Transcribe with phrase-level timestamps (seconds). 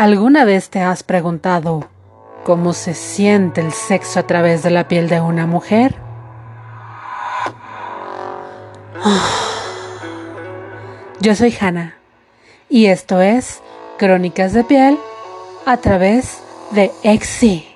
[0.00, 1.86] ¿Alguna vez te has preguntado
[2.42, 5.94] cómo se siente el sexo a través de la piel de una mujer?
[11.20, 11.96] Yo soy Hannah
[12.70, 13.60] y esto es
[13.98, 14.98] Crónicas de Piel
[15.66, 16.38] a través
[16.70, 17.69] de Exi.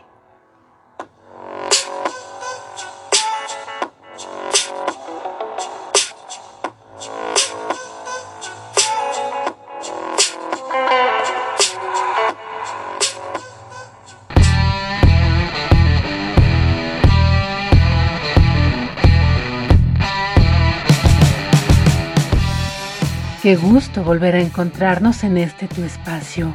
[23.45, 26.51] Qué gusto volver a encontrarnos en este tu espacio,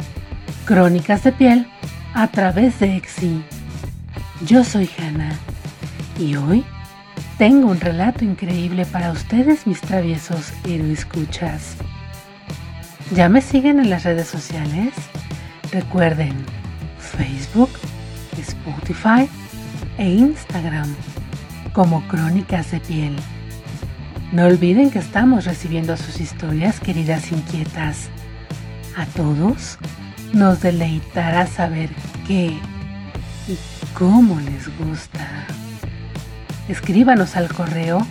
[0.66, 1.68] Crónicas de Piel,
[2.16, 3.44] a través de Exi.
[4.44, 5.38] Yo soy Hannah
[6.18, 6.66] y hoy
[7.38, 11.76] tengo un relato increíble para ustedes, mis traviesos escuchas.
[13.14, 14.96] ¿Ya me siguen en las redes sociales?
[15.72, 16.44] Recuerden
[16.98, 17.70] Facebook,
[18.36, 19.30] Spotify
[20.00, 20.96] e Instagram
[21.72, 23.16] como Crónicas de Piel.
[24.32, 28.12] No olviden que estamos recibiendo sus historias, queridas inquietas.
[28.96, 29.80] A todos
[30.34, 31.90] nos deleitará saber
[32.28, 32.56] qué
[33.48, 33.58] y
[33.96, 35.48] cómo les gusta.
[36.68, 38.06] Escríbanos al correo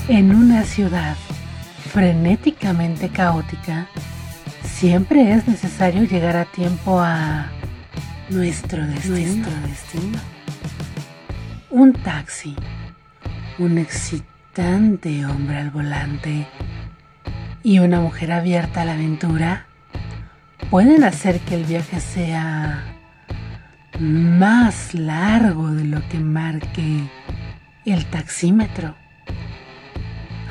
[0.09, 1.17] En una ciudad
[1.93, 3.89] frenéticamente caótica,
[4.79, 7.47] Siempre es necesario llegar a tiempo a
[8.29, 9.49] nuestro destino.
[11.71, 12.55] Un taxi,
[13.59, 16.47] un excitante hombre al volante
[17.63, 19.65] y una mujer abierta a la aventura
[20.69, 22.85] pueden hacer que el viaje sea
[23.99, 27.09] más largo de lo que marque
[27.87, 28.95] el taxímetro.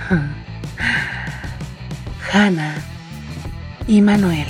[2.34, 2.95] Hannah
[3.88, 4.48] y Manuel.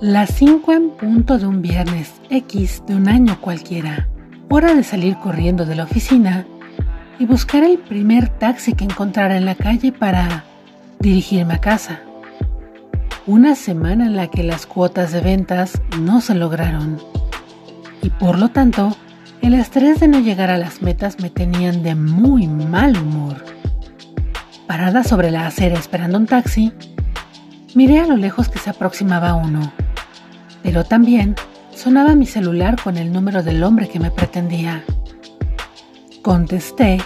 [0.00, 4.08] Las 5 en punto de un viernes X de un año cualquiera.
[4.48, 6.46] Hora de salir corriendo de la oficina
[7.18, 10.44] y buscar el primer taxi que encontrara en la calle para
[11.00, 12.05] dirigirme a casa.
[13.28, 16.98] Una semana en la que las cuotas de ventas no se lograron.
[18.00, 18.96] Y por lo tanto,
[19.42, 23.44] el estrés de no llegar a las metas me tenían de muy mal humor.
[24.68, 26.72] Parada sobre la acera esperando un taxi,
[27.74, 29.72] miré a lo lejos que se aproximaba uno.
[30.62, 31.34] Pero también
[31.74, 34.84] sonaba mi celular con el número del hombre que me pretendía.
[36.22, 36.98] Contesté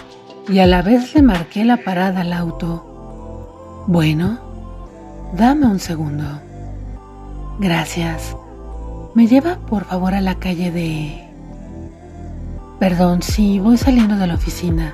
[0.47, 3.85] y a la vez le marqué la parada al auto.
[3.87, 4.50] Bueno,
[5.33, 6.25] Dame un segundo.
[7.57, 8.35] Gracias.
[9.15, 11.25] ¿Me lleva por favor a la calle de...
[12.79, 14.93] Perdón, sí, voy saliendo de la oficina.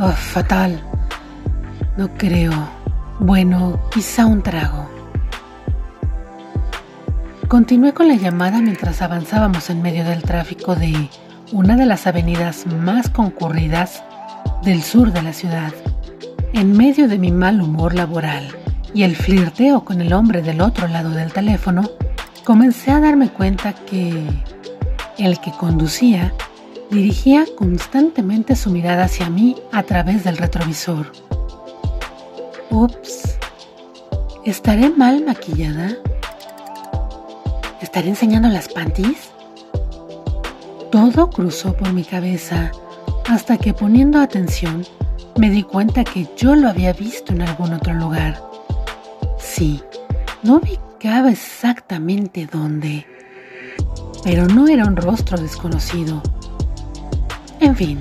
[0.00, 0.82] Oh, fatal.
[1.96, 2.52] No creo.
[3.20, 4.88] Bueno, quizá un trago.
[7.46, 11.08] Continué con la llamada mientras avanzábamos en medio del tráfico de
[11.52, 14.02] una de las avenidas más concurridas
[14.64, 15.72] del sur de la ciudad,
[16.52, 18.61] en medio de mi mal humor laboral
[18.94, 21.90] y el flirteo con el hombre del otro lado del teléfono,
[22.44, 24.22] comencé a darme cuenta que
[25.18, 26.32] el que conducía
[26.90, 31.10] dirigía constantemente su mirada hacia mí a través del retrovisor.
[32.70, 33.38] Ups,
[34.44, 35.96] ¿estaré mal maquillada?
[37.80, 39.30] ¿Estaré enseñando las panties?
[40.90, 42.70] Todo cruzó por mi cabeza
[43.28, 44.84] hasta que poniendo atención
[45.36, 48.51] me di cuenta que yo lo había visto en algún otro lugar.
[50.42, 53.06] No ubicaba exactamente dónde,
[54.24, 56.20] pero no era un rostro desconocido.
[57.60, 57.98] En fin,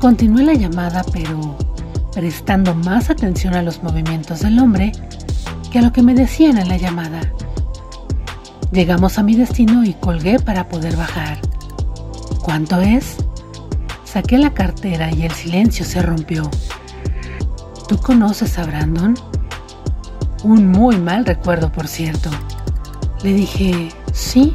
[0.00, 1.56] continué la llamada, pero
[2.12, 4.92] prestando más atención a los movimientos del hombre
[5.70, 7.22] que a lo que me decían en la llamada.
[8.70, 11.38] Llegamos a mi destino y colgué para poder bajar.
[12.42, 13.16] ¿Cuánto es?
[14.04, 16.50] Saqué la cartera y el silencio se rompió.
[17.88, 19.14] ¿Tú conoces a Brandon?
[20.46, 22.30] Un muy mal recuerdo, por cierto.
[23.24, 24.54] Le dije, sí.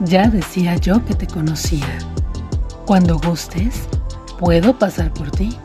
[0.00, 1.86] Ya decía yo que te conocía.
[2.84, 3.88] Cuando gustes,
[4.40, 5.56] puedo pasar por ti.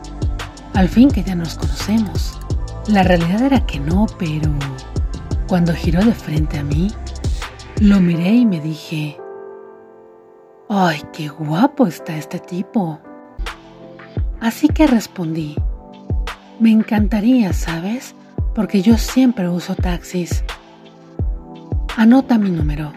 [0.72, 2.38] Al fin que ya nos conocemos.
[2.86, 4.52] La realidad era que no, pero
[5.48, 6.92] cuando giró de frente a mí,
[7.80, 9.18] lo miré y me dije,
[10.68, 13.00] ¡ay, qué guapo está este tipo!
[14.38, 15.56] Así que respondí,
[16.60, 18.14] me encantaría, ¿sabes?
[18.60, 20.44] Porque yo siempre uso taxis.
[21.96, 22.92] Anota mi número.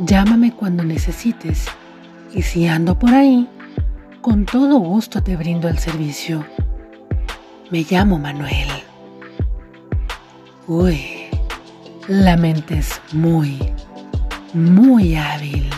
[0.00, 1.66] Llámame cuando necesites
[2.32, 3.46] y si ando por ahí,
[4.22, 6.46] con todo gusto te brindo el servicio.
[7.70, 8.68] Me llamo Manuel.
[10.66, 11.26] Uy,
[12.08, 13.70] la mente es muy,
[14.54, 15.68] muy hábil.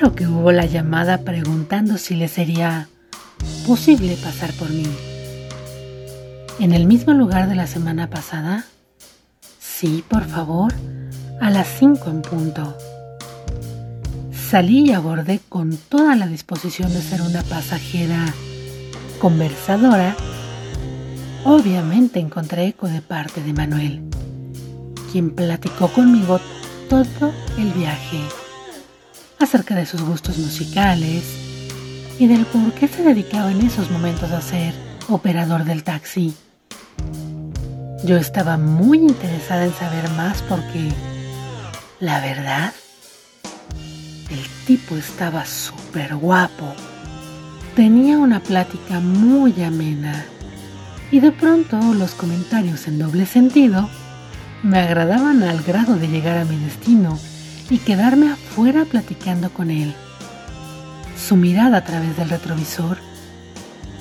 [0.00, 2.88] Claro que hubo la llamada preguntando si le sería
[3.66, 4.88] posible pasar por mí.
[6.58, 8.64] ¿En el mismo lugar de la semana pasada?
[9.58, 10.72] Sí, por favor,
[11.38, 12.78] a las 5 en punto.
[14.32, 18.24] Salí y abordé con toda la disposición de ser una pasajera
[19.20, 20.16] conversadora.
[21.44, 24.00] Obviamente encontré eco de parte de Manuel,
[25.12, 26.40] quien platicó conmigo
[26.88, 28.20] todo el viaje
[29.40, 31.24] acerca de sus gustos musicales
[32.18, 34.74] y del por qué se dedicaba en esos momentos a ser
[35.08, 36.34] operador del taxi.
[38.04, 40.90] Yo estaba muy interesada en saber más porque,
[42.00, 42.72] la verdad,
[44.30, 46.74] el tipo estaba súper guapo.
[47.74, 50.26] Tenía una plática muy amena
[51.10, 53.88] y de pronto los comentarios en doble sentido
[54.62, 57.18] me agradaban al grado de llegar a mi destino
[57.70, 59.94] y quedarme afuera platicando con él.
[61.16, 62.98] Su mirada a través del retrovisor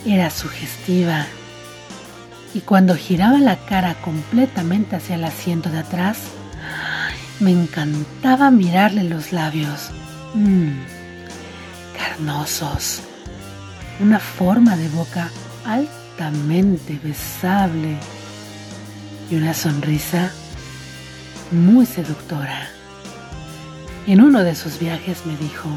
[0.06, 1.28] era sugestiva
[2.54, 6.18] y cuando giraba la cara completamente hacia el asiento de atrás,
[7.40, 9.92] me encantaba mirarle los labios.
[10.34, 10.72] Mmm,
[11.96, 13.02] carnosos.
[14.00, 15.30] Una forma de boca
[15.66, 17.98] altamente besable
[19.30, 20.32] y una sonrisa
[21.52, 22.79] muy seductora.
[24.08, 25.70] En uno de sus viajes me dijo,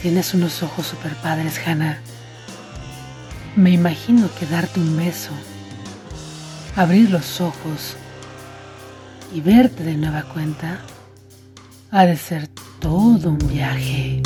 [0.00, 1.98] tienes unos ojos super padres, Hannah.
[3.54, 5.30] Me imagino que darte un beso,
[6.74, 7.96] abrir los ojos
[9.32, 10.80] y verte de nueva cuenta
[11.90, 12.48] ha de ser
[12.80, 14.22] todo un viaje.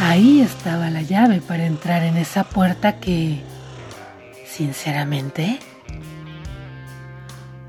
[0.00, 3.42] Ahí estaba la llave para entrar en esa puerta que,
[4.46, 5.58] sinceramente,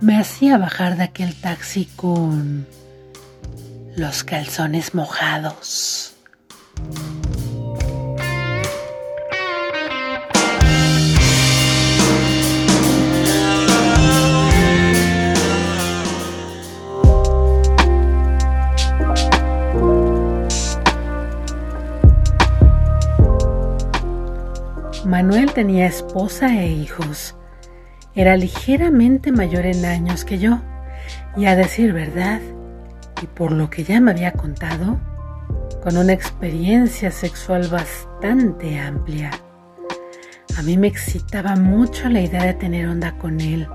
[0.01, 2.67] me hacía bajar de aquel taxi con
[3.95, 6.11] los calzones mojados.
[25.05, 27.35] Manuel tenía esposa e hijos
[28.15, 30.61] era ligeramente mayor en años que yo,
[31.35, 32.39] y a decir verdad,
[33.21, 34.99] y por lo que ya me había contado,
[35.83, 39.31] con una experiencia sexual bastante amplia.
[40.57, 43.67] A mí me excitaba mucho la idea de tener onda con él,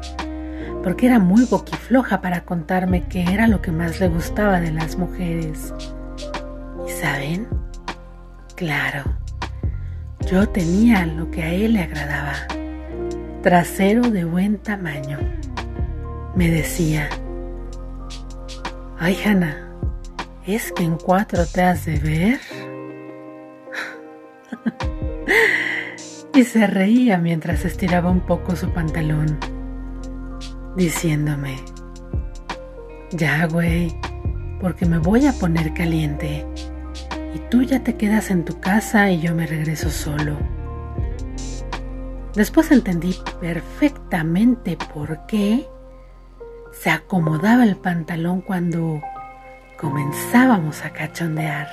[0.83, 4.97] porque era muy boquifloja para contarme qué era lo que más le gustaba de las
[4.97, 5.75] mujeres.
[6.89, 7.47] ¿Y saben?
[8.57, 9.05] Claro,
[10.27, 12.33] yo tenía lo que a él le agradaba
[13.43, 15.19] trasero de buen tamaño.
[16.35, 17.09] Me decía,
[18.99, 19.71] ay Hanna,
[20.47, 22.41] ¿es que en cuatro te has de ver?
[26.35, 29.39] y se reía mientras estiraba un poco su pantalón,
[30.77, 31.57] diciéndome,
[33.11, 33.95] ya güey,
[34.61, 36.47] porque me voy a poner caliente
[37.35, 40.60] y tú ya te quedas en tu casa y yo me regreso solo.
[42.41, 45.69] Después entendí perfectamente por qué
[46.73, 49.03] se acomodaba el pantalón cuando
[49.79, 51.69] comenzábamos a cachondear.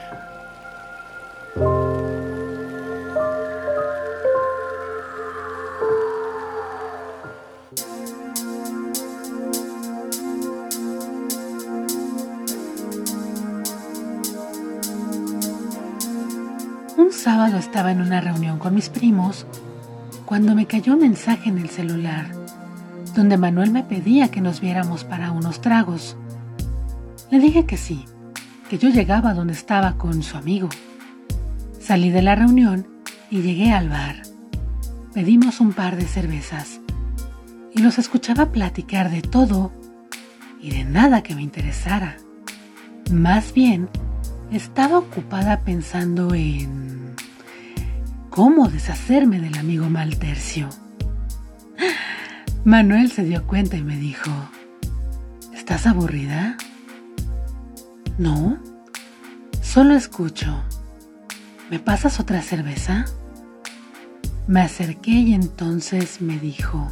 [16.97, 19.47] Un sábado estaba en una reunión con mis primos
[20.27, 22.25] cuando me cayó un mensaje en el celular
[23.15, 26.17] donde Manuel me pedía que nos viéramos para unos tragos.
[27.31, 28.03] Le dije que sí,
[28.69, 30.67] que yo llegaba donde estaba con su amigo.
[31.79, 32.86] Salí de la reunión
[33.31, 34.22] y llegué al bar.
[35.13, 36.81] Pedimos un par de cervezas
[37.74, 39.72] y los escuchaba platicar de todo
[40.62, 42.17] y de nada que me interesara.
[43.10, 43.88] Más bien,
[44.51, 47.06] estaba ocupada pensando en
[48.38, 50.70] cómo deshacerme del amigo Maltercio.
[52.65, 54.29] Manuel se dio cuenta y me dijo,
[55.56, 56.56] ¿estás aburrida?
[58.20, 58.60] No,
[59.63, 60.63] solo escucho.
[61.72, 63.06] ¿Me pasas otra cerveza?
[64.46, 66.88] Me acerqué y entonces me dijo,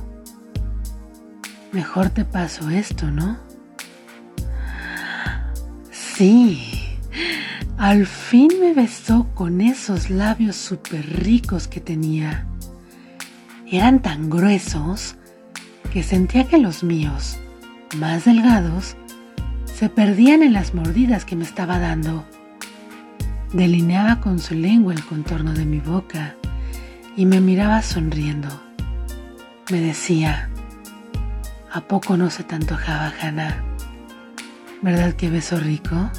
[1.72, 3.38] mejor te paso esto, ¿no?
[5.92, 6.85] Sí,
[7.78, 12.48] al fin me besó con esos labios súper ricos que tenía.
[13.68, 15.16] Eran tan gruesos
[15.92, 17.38] que sentía que los míos,
[17.98, 18.96] más delgados,
[19.66, 22.26] se perdían en las mordidas que me estaba dando.
[23.52, 26.36] Delineaba con su lengua el contorno de mi boca
[27.18, 28.48] y me miraba sonriendo.
[29.70, 30.50] Me decía,
[31.74, 33.64] ¿a poco no se te antojaba, Hannah?
[34.82, 36.10] ¿Verdad que beso rico?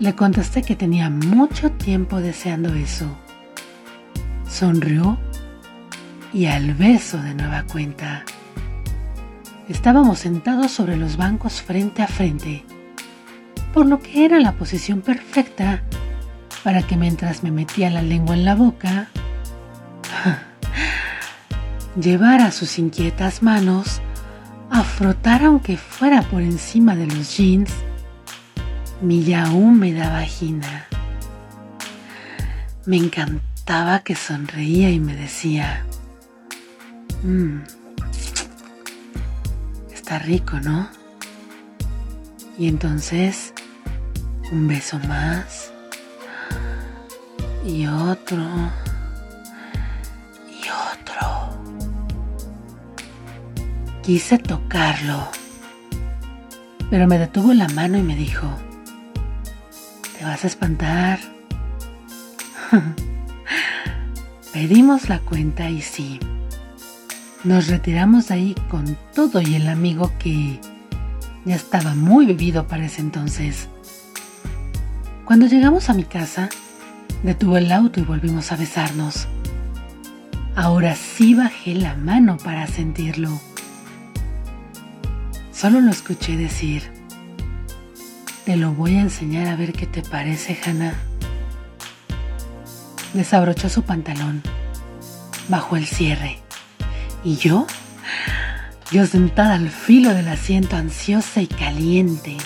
[0.00, 3.18] Le contesté que tenía mucho tiempo deseando eso.
[4.48, 5.18] Sonrió
[6.32, 8.24] y al beso de nueva cuenta.
[9.68, 12.64] Estábamos sentados sobre los bancos frente a frente,
[13.74, 15.82] por lo que era la posición perfecta
[16.62, 19.08] para que mientras me metía la lengua en la boca,
[22.00, 24.00] llevara sus inquietas manos
[24.70, 27.72] a frotar aunque fuera por encima de los jeans
[29.00, 30.86] mi ya húmeda vagina.
[32.86, 35.84] Me encantaba que sonreía y me decía,
[37.22, 37.58] mmm,
[39.92, 40.88] está rico, ¿no?
[42.58, 43.52] Y entonces,
[44.50, 45.72] un beso más
[47.64, 48.44] y otro
[54.08, 55.28] Quise tocarlo,
[56.88, 58.48] pero me detuvo la mano y me dijo,
[60.18, 61.20] te vas a espantar.
[64.52, 66.18] Pedimos la cuenta y sí,
[67.44, 70.60] nos retiramos de ahí con todo y el amigo que
[71.44, 73.68] ya estaba muy bebido para ese entonces.
[75.24, 76.48] Cuando llegamos a mi casa,
[77.22, 79.28] detuvo el auto y volvimos a besarnos.
[80.56, 83.40] Ahora sí bajé la mano para sentirlo.
[85.52, 86.97] Solo lo escuché decir,
[88.48, 90.94] te lo voy a enseñar a ver qué te parece, Hannah.
[93.12, 94.42] Desabrochó su pantalón,
[95.50, 96.38] bajó el cierre,
[97.22, 97.66] y yo,
[98.90, 102.38] yo sentada al filo del asiento ansiosa y caliente.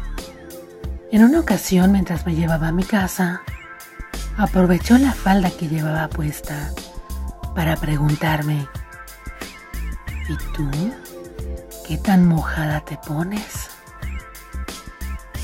[1.12, 3.42] En una ocasión, mientras me llevaba a mi casa,
[4.38, 6.72] aprovechó la falda que llevaba puesta
[7.54, 8.70] para preguntarme,
[10.32, 10.70] ¿y tú
[11.88, 13.70] qué tan mojada te pones?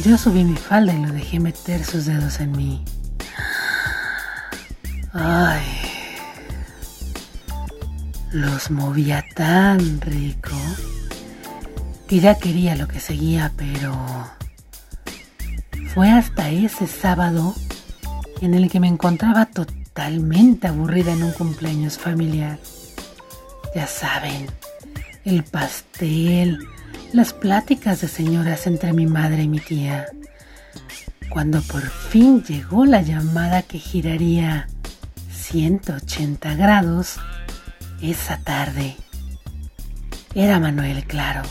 [0.03, 2.85] Yo subí mi falda y lo dejé meter sus dedos en mí.
[5.13, 5.65] Ay,
[8.31, 10.55] los movía tan rico
[12.07, 13.97] que ya quería lo que seguía, pero
[15.93, 17.55] fue hasta ese sábado
[18.41, 22.59] en el que me encontraba totalmente aburrida en un cumpleaños familiar.
[23.73, 24.47] Ya saben,
[25.27, 26.59] el pastel,
[27.13, 30.05] las pláticas de señoras entre mi madre y mi tía.
[31.29, 34.67] Cuando por fin llegó la llamada que giraría
[35.31, 37.19] 180 grados
[38.01, 38.95] esa tarde.
[40.33, 41.41] Era Manuel, claro.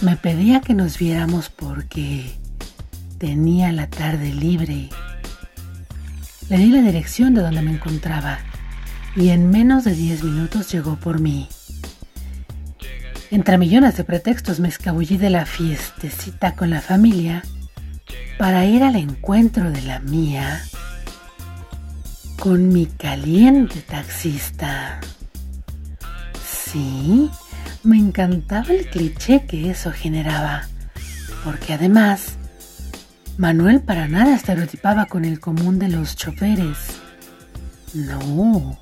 [0.00, 2.32] Me pedía que nos viéramos porque
[3.18, 4.90] tenía la tarde libre
[6.48, 8.38] le di la dirección de donde me encontraba
[9.14, 11.46] y en menos de 10 minutos llegó por mí.
[13.30, 17.42] Entre millones de pretextos me escabullí de la fiestecita con la familia
[18.38, 20.62] para ir al encuentro de la mía
[22.38, 25.00] con mi caliente taxista.
[26.42, 27.30] Sí,
[27.82, 30.66] me encantaba el cliché que eso generaba,
[31.44, 32.38] porque además
[33.36, 36.78] Manuel para nada estereotipaba con el común de los choferes.
[37.92, 38.80] No,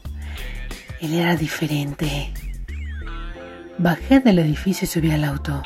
[1.01, 2.33] él era diferente.
[3.79, 5.63] Bajé del edificio y subí al auto.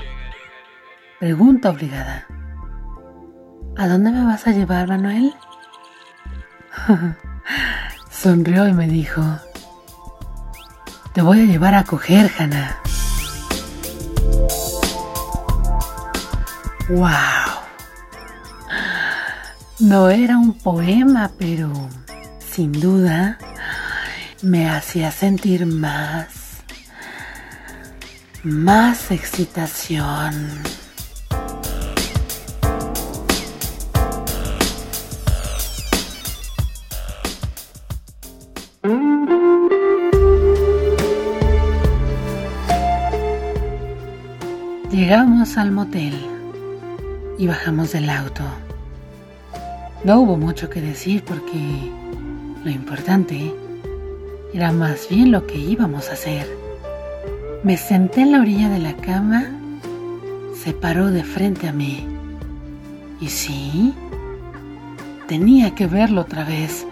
[1.20, 2.26] Pregunta obligada.
[3.76, 5.32] ¿A dónde me vas a llevar, Manuel?
[8.10, 9.22] Sonrió y me dijo,
[11.14, 12.80] te voy a llevar a coger, Hannah.
[16.88, 17.10] ¡Wow!
[19.78, 21.72] No era un poema, pero
[22.40, 23.38] sin duda
[24.42, 26.39] me hacía sentir más
[28.42, 30.32] más excitación.
[44.90, 46.14] Llegamos al motel
[47.38, 48.42] y bajamos del auto.
[50.04, 51.90] No hubo mucho que decir porque
[52.64, 53.54] lo importante
[54.54, 56.59] era más bien lo que íbamos a hacer.
[57.62, 59.44] Me senté en la orilla de la cama,
[60.54, 62.06] se paró de frente a mí.
[63.20, 63.94] Y sí,
[65.28, 66.86] tenía que verlo otra vez.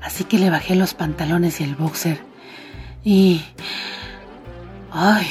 [0.00, 2.20] Así que le bajé los pantalones y el boxer.
[3.02, 3.42] Y...
[4.92, 5.26] ¡Ay!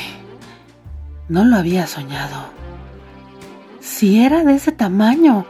[1.29, 2.47] No lo había soñado.
[3.79, 5.45] Si era de ese tamaño.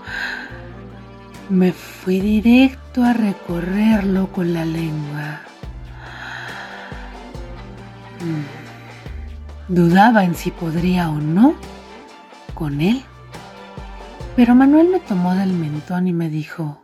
[1.49, 5.41] Me fui directo a recorrerlo con la lengua.
[8.23, 9.73] Mm.
[9.73, 11.55] Dudaba en si podría o no
[12.53, 13.03] con él.
[14.35, 16.79] Pero Manuel me tomó del mentón y me dijo,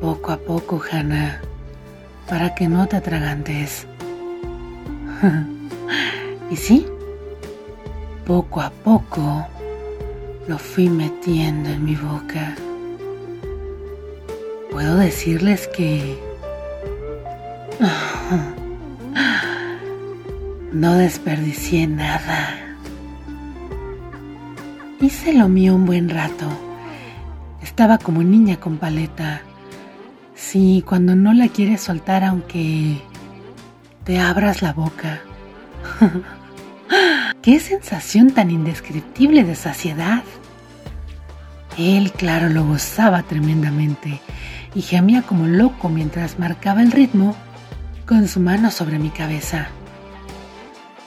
[0.00, 1.40] poco a poco, Hannah,
[2.28, 3.86] para que no te atragantes.
[6.50, 6.86] y sí,
[8.26, 9.46] poco a poco
[10.48, 12.54] lo fui metiendo en mi boca.
[14.70, 16.18] Puedo decirles que...
[20.72, 22.56] No desperdicié nada.
[25.02, 26.48] Hice lo mío un buen rato.
[27.60, 29.42] Estaba como niña con paleta.
[30.34, 33.02] Sí, cuando no la quieres soltar aunque
[34.04, 35.20] te abras la boca.
[37.42, 40.24] Qué sensación tan indescriptible de saciedad.
[41.76, 44.22] Él, claro, lo gozaba tremendamente
[44.74, 47.36] y gemía como loco mientras marcaba el ritmo
[48.06, 49.68] con su mano sobre mi cabeza.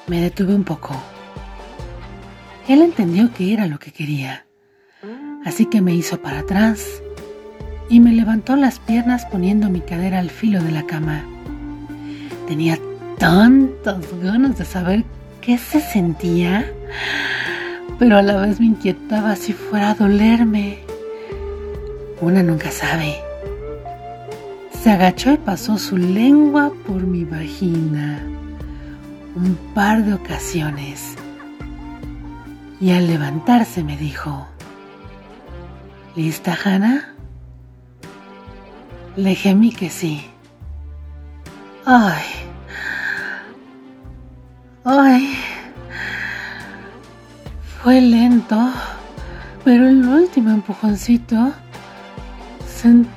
[0.07, 0.95] Me detuve un poco.
[2.67, 4.45] Él entendió que era lo que quería,
[5.43, 7.01] así que me hizo para atrás
[7.89, 11.23] y me levantó las piernas poniendo mi cadera al filo de la cama.
[12.47, 12.77] Tenía
[13.17, 15.03] tantas ganas de saber
[15.41, 16.71] qué se sentía,
[17.97, 20.79] pero a la vez me inquietaba si fuera a dolerme.
[22.21, 23.15] Una nunca sabe.
[24.83, 28.35] Se agachó y pasó su lengua por mi vagina
[29.36, 31.15] un par de ocasiones
[32.80, 34.48] y al levantarse me dijo,
[36.15, 37.13] ¿Lista, Hannah?
[39.17, 40.26] Le gemí que sí.
[41.86, 42.24] Ay,
[44.84, 45.38] ay,
[47.82, 48.71] fue lento,
[49.63, 51.52] pero el último empujoncito
[52.67, 53.10] sentí...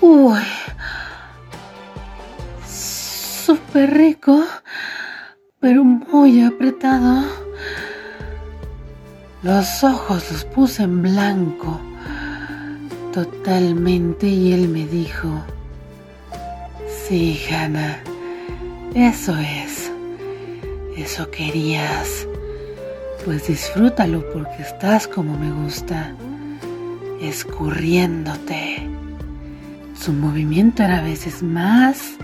[0.00, 0.57] Uy
[3.86, 4.44] rico,
[5.60, 7.24] pero muy apretado.
[9.42, 11.80] Los ojos los puse en blanco
[13.12, 15.28] totalmente y él me dijo,
[17.06, 17.98] sí, Hannah,
[18.94, 19.90] eso es,
[20.96, 22.26] eso querías,
[23.24, 26.12] pues disfrútalo porque estás como me gusta,
[27.20, 28.88] escurriéndote.
[29.98, 32.16] Su movimiento era a veces más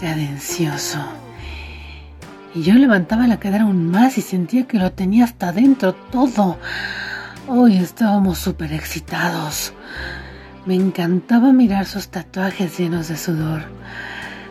[0.00, 0.98] cadencioso.
[2.54, 6.58] Y yo levantaba la cadera aún más y sentía que lo tenía hasta adentro todo.
[7.46, 9.72] Hoy estábamos súper excitados.
[10.66, 13.62] Me encantaba mirar sus tatuajes llenos de sudor,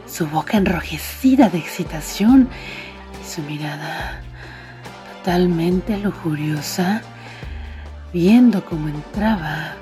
[0.07, 2.47] su boca enrojecida de excitación
[3.21, 4.21] y su mirada
[5.17, 7.01] totalmente lujuriosa,
[8.13, 9.73] viendo cómo entraba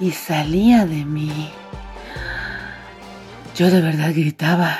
[0.00, 1.50] y salía de mí.
[3.56, 4.78] Yo de verdad gritaba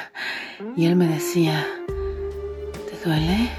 [0.77, 3.51] y él me decía, ¿te duele?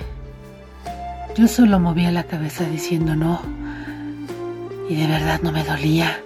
[1.35, 3.41] Yo solo movía la cabeza diciendo no
[4.89, 6.19] y de verdad no me dolía.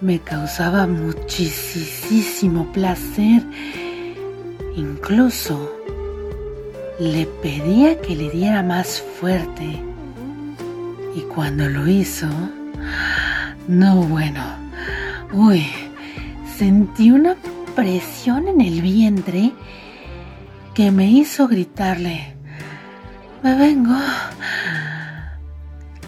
[0.00, 3.42] Me causaba muchísimo placer.
[4.76, 5.72] Incluso
[7.00, 9.82] le pedía que le diera más fuerte.
[11.16, 12.28] Y cuando lo hizo,
[13.66, 14.42] no bueno,
[15.32, 15.66] uy,
[16.56, 17.34] sentí una
[17.78, 19.52] presión en el vientre
[20.74, 22.34] que me hizo gritarle,
[23.44, 23.96] me vengo.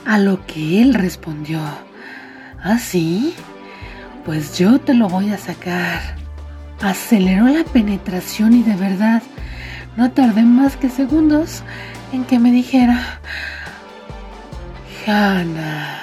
[0.05, 1.61] A lo que él respondió,
[2.61, 3.35] ¿ah, sí?
[4.25, 6.17] Pues yo te lo voy a sacar.
[6.83, 9.23] Aceleró la penetración y de verdad
[9.97, 11.63] no tardé más que segundos
[12.13, 13.21] en que me dijera,
[15.07, 16.01] Hanna,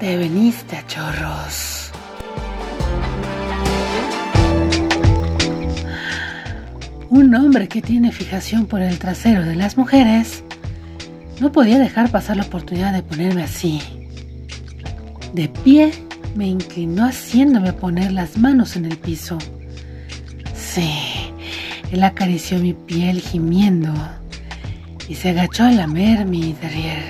[0.00, 1.81] te veniste a chorros.
[7.12, 10.44] Un hombre que tiene fijación por el trasero de las mujeres
[11.40, 13.82] no podía dejar pasar la oportunidad de ponerme así.
[15.34, 15.92] De pie
[16.34, 19.36] me inclinó haciéndome poner las manos en el piso.
[20.54, 20.90] Sí,
[21.90, 23.92] él acarició mi piel gimiendo
[25.06, 27.04] y se agachó a lamer mi derrier.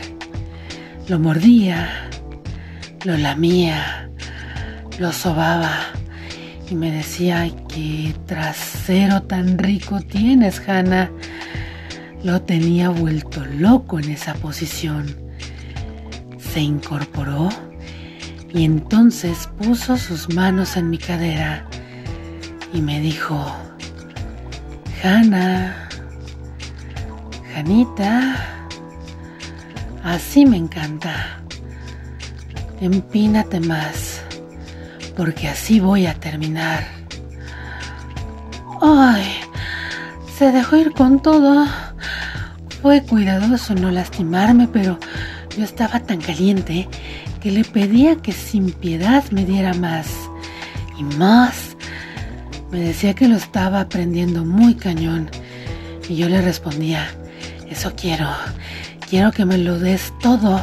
[1.06, 2.10] Lo mordía,
[3.04, 4.10] lo lamía,
[4.98, 5.70] lo sobaba
[6.68, 11.11] y me decía, ay, qué trasero tan rico tienes, Hannah.
[12.22, 15.06] Lo tenía vuelto loco en esa posición.
[16.38, 17.48] Se incorporó
[18.52, 21.66] y entonces puso sus manos en mi cadera
[22.72, 23.44] y me dijo,
[25.02, 25.88] Hanna,
[27.54, 28.68] Janita,
[30.04, 31.40] así me encanta.
[32.80, 34.22] Empínate más
[35.16, 37.01] porque así voy a terminar.
[38.85, 39.25] ¡Ay!
[40.37, 41.66] Se dejó ir con todo.
[42.83, 44.99] Fue cuidadoso no lastimarme, pero
[45.57, 46.88] yo estaba tan caliente
[47.40, 50.09] que le pedía que sin piedad me diera más
[50.99, 51.77] y más.
[52.73, 55.31] Me decía que lo estaba aprendiendo muy cañón
[56.09, 57.07] y yo le respondía,
[57.71, 58.29] eso quiero,
[59.09, 60.61] quiero que me lo des todo,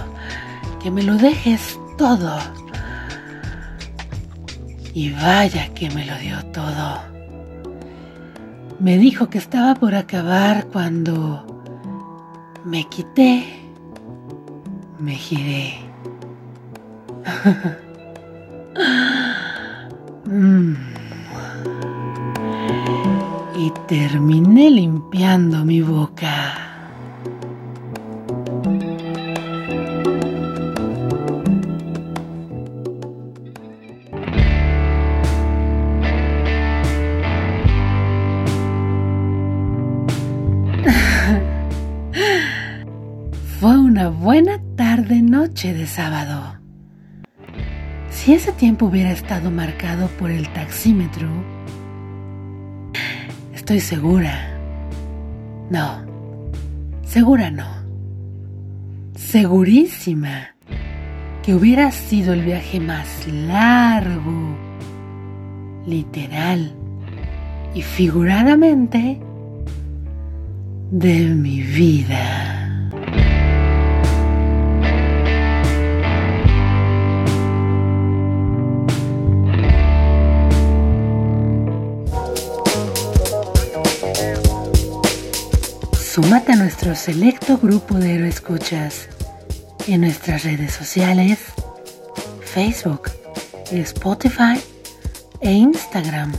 [0.83, 2.37] que me lo dejes todo.
[4.93, 7.18] Y vaya que me lo dio todo.
[8.79, 11.45] Me dijo que estaba por acabar cuando
[12.65, 13.45] me quité,
[14.99, 15.79] me giré.
[20.25, 20.75] Mm.
[23.55, 26.58] Y terminé limpiando mi boca.
[45.67, 46.57] De sábado.
[48.09, 51.27] Si ese tiempo hubiera estado marcado por el taxímetro,
[53.53, 54.57] estoy segura.
[55.69, 56.01] No,
[57.03, 57.67] segura no.
[59.15, 60.55] Segurísima
[61.43, 64.57] que hubiera sido el viaje más largo,
[65.85, 66.73] literal
[67.75, 69.19] y figuradamente,
[70.89, 72.38] de mi vida.
[86.21, 89.07] Súmate a nuestro selecto grupo de escuchas
[89.87, 91.39] en nuestras redes sociales,
[92.41, 93.03] Facebook,
[93.71, 94.59] Spotify
[95.39, 96.33] e Instagram.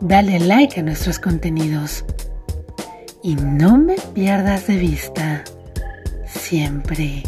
[0.00, 2.04] Dale like a nuestros contenidos
[3.20, 5.42] y no me pierdas de vista.
[6.28, 7.24] Siempre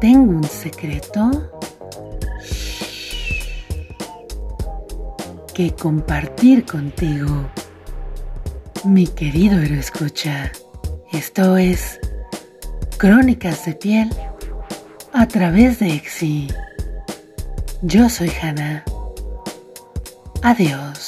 [0.00, 1.52] tengo un secreto
[5.52, 7.50] que compartir contigo.
[8.86, 10.52] Mi querido héroe escucha,
[11.10, 11.98] esto es
[12.98, 14.10] Crónicas de piel
[15.12, 16.46] a través de Exi.
[17.82, 18.84] Yo soy Hannah.
[20.42, 21.05] Adiós.